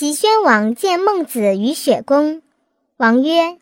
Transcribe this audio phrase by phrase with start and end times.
[0.00, 2.40] 齐宣王见孟子于雪宫，
[2.96, 3.58] 王曰：“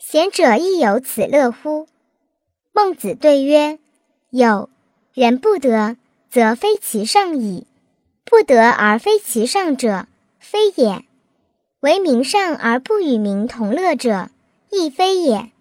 [0.00, 1.86] 贤者亦有此乐乎？”
[2.72, 3.78] 孟子对曰
[4.32, 4.70] ：“有。
[5.12, 5.98] 人不得，
[6.30, 7.66] 则非其上矣；
[8.24, 10.06] 不得而非其上者，
[10.38, 11.04] 非也。
[11.80, 14.30] 为民上而不与民同乐者，
[14.70, 15.52] 亦非也。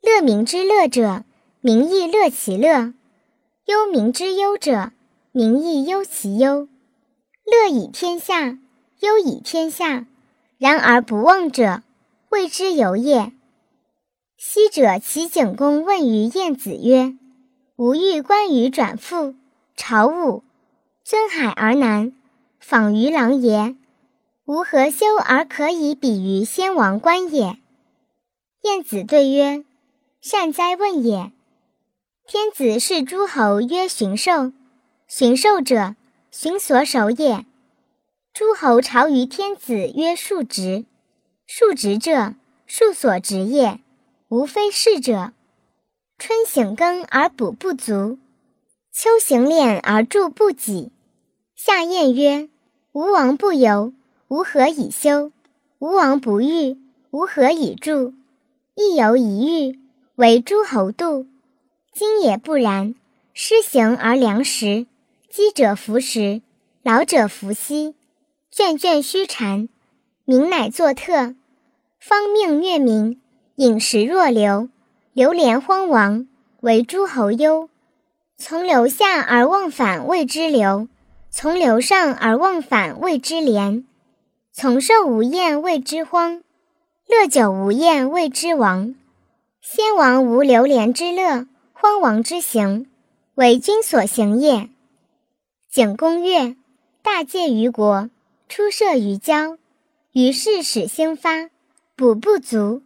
[0.00, 1.22] 乐民之乐者，
[1.60, 2.94] 民亦乐其乐；
[3.66, 4.90] 忧民之忧者，
[5.30, 6.66] 民亦忧其忧。
[7.44, 8.58] 乐以天下。”
[9.00, 10.06] 忧以天下，
[10.58, 11.82] 然而不忘者，
[12.30, 13.32] 谓之有也。
[14.38, 17.16] 昔者齐景公问于晏子曰
[17.76, 19.34] ：“吾欲观于转父，
[19.76, 20.42] 朝武，
[21.04, 22.12] 尊海而南，
[22.58, 23.76] 访于狼耶？
[24.46, 27.58] 吾何修而可以比于先王观也？”
[28.62, 29.64] 晏子对曰
[30.20, 31.32] ：“善哉问也！
[32.26, 34.52] 天子视诸侯曰寻兽，
[35.06, 35.94] 寻兽者，
[36.30, 37.44] 寻所守也。”
[38.38, 40.84] 诸侯朝于天子曰庶直，
[41.46, 42.34] 庶直者，
[42.66, 43.80] 庶所直也，
[44.28, 45.32] 无非是者。
[46.18, 48.18] 春省耕而补不足，
[48.92, 50.92] 秋行敛而助不给。
[51.54, 52.50] 夏晏曰：
[52.92, 53.94] 吴王不游，
[54.28, 55.32] 吾何以休？
[55.78, 56.76] 吴王不遇，
[57.12, 58.12] 吾何以助？
[58.74, 59.80] 一游一遇，
[60.16, 61.26] 为诸侯度。
[61.94, 62.94] 今也不然，
[63.32, 64.86] 施行而粮食，
[65.30, 66.42] 饥者服食，
[66.82, 67.94] 老者服息。
[68.56, 69.68] 卷卷虚蝉，
[70.24, 71.34] 民乃作特；
[72.00, 73.20] 方命虐民，
[73.56, 74.70] 饮食若流，
[75.12, 76.26] 流连荒亡，
[76.62, 77.68] 为诸侯忧。
[78.38, 80.88] 从流下而忘返，谓之流；
[81.30, 83.84] 从流上而忘返，谓之廉；
[84.54, 86.40] 从寿无厌，谓之荒；
[87.06, 88.94] 乐久无厌，谓之亡。
[89.60, 92.86] 先王无流连之乐，荒亡之行，
[93.34, 94.70] 为君所行也。
[95.70, 96.56] 景公曰
[97.04, 98.08] ：“大戒于国。”
[98.48, 99.58] 出射于郊，
[100.12, 101.50] 于是使兴发，
[101.96, 102.82] 补不足。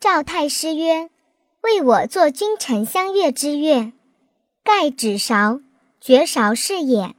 [0.00, 1.10] 赵太师曰
[1.60, 3.92] ：“为我作君臣相悦之乐，
[4.62, 5.60] 盖指韶，
[6.00, 7.14] 绝韶是也。”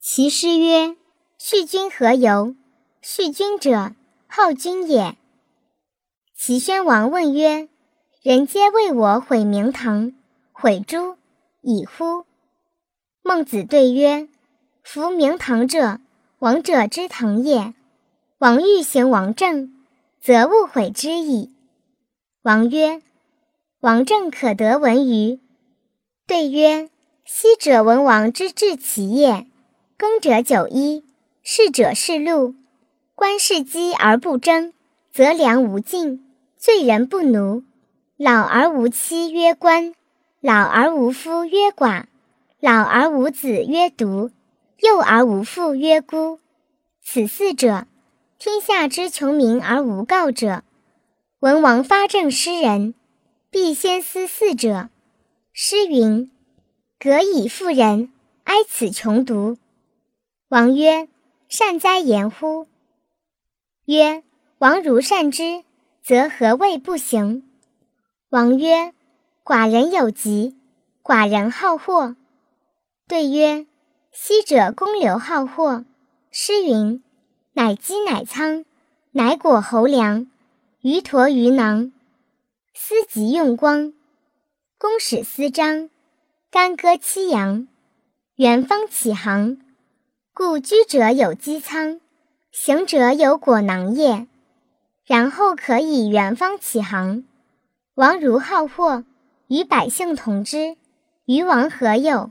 [0.00, 0.96] 其师曰
[1.38, 2.54] ：“续君何由？
[3.02, 3.92] 续君者，
[4.26, 5.16] 好君也。”
[6.34, 7.68] 齐宣王问曰
[8.22, 10.12] ：“人皆为我毁明堂，
[10.52, 11.16] 毁诸
[11.60, 12.24] 以乎？”
[13.22, 14.28] 孟子对曰
[14.82, 16.00] ：“夫明堂者。”
[16.38, 17.72] 王者之腾也，
[18.36, 19.72] 王欲行王政，
[20.20, 21.54] 则勿毁之矣。
[22.42, 23.00] 王曰
[23.80, 25.40] ：“王政可得闻于？”
[26.28, 26.90] 对曰
[27.24, 29.46] ：“昔者文王之治其业，
[29.96, 31.04] 耕者九一，
[31.42, 32.54] 士者是禄，
[33.14, 34.74] 官士饥而不争，
[35.10, 36.22] 则粮无尽，
[36.58, 37.62] 罪人不奴。
[38.18, 39.94] 老而无妻曰官，
[40.40, 42.04] 老而无夫曰寡，
[42.60, 44.30] 老而无子曰独。”
[44.80, 46.38] 幼而无父曰孤，
[47.02, 47.86] 此四者，
[48.38, 50.62] 天下之穷民而无告者。
[51.40, 52.94] 文王发政施人，
[53.50, 54.90] 必先思四者。
[55.52, 56.30] 诗云
[57.00, 58.12] ：“革以妇人，
[58.44, 59.56] 哀此穷独。”
[60.48, 61.08] 王曰
[61.48, 62.66] ：“善哉言乎！”
[63.86, 64.22] 曰
[64.58, 65.64] ：“王如善之，
[66.02, 67.48] 则何谓不行？”
[68.28, 68.92] 王曰
[69.42, 70.54] ：“寡人有疾，
[71.02, 72.14] 寡人好货。”
[73.08, 73.66] 对曰。
[74.18, 75.84] 昔者公刘好货，
[76.30, 77.02] 诗云
[77.52, 78.64] ：“乃积乃仓，
[79.12, 80.26] 乃果侯粮，
[80.80, 81.92] 鱼驼鱼囊，
[82.72, 83.92] 思极用光。
[84.78, 85.90] 公使司张，
[86.50, 87.68] 干戈戚阳，
[88.36, 89.58] 远方起航。
[90.32, 92.00] 故居者有积仓，
[92.50, 94.26] 行者有果囊也。
[95.04, 97.22] 然后可以远方起航。
[97.94, 99.04] 王如好货，
[99.48, 100.78] 与百姓同之，
[101.26, 102.30] 与王何有？”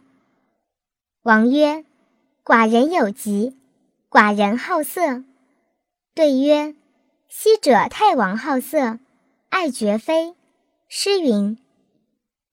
[1.25, 1.84] 王曰
[2.46, 3.58] ：“寡人有疾，
[4.12, 5.24] 寡人好色。”
[6.13, 6.75] 对曰
[7.28, 9.00] ：“昔者太王好色，
[9.50, 10.36] 爱绝妃。
[10.88, 11.58] 诗云：‘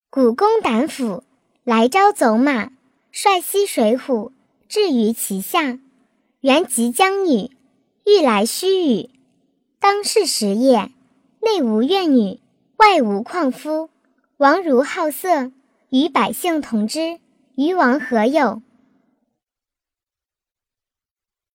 [0.09, 1.23] 古公胆斧，
[1.65, 2.73] 来朝走马，
[3.11, 4.33] 率西水浒，
[4.71, 5.79] 至于其下。
[6.41, 7.51] 原及江女，
[8.07, 9.11] 欲来须臾。
[9.81, 10.91] 当是时也，
[11.43, 12.41] 内无怨女，
[12.79, 13.91] 外无旷夫。
[14.39, 15.53] 王如好色，
[15.91, 17.21] 与百姓同之，
[17.55, 18.63] 鱼王何有？